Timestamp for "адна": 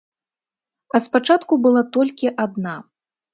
2.47-2.75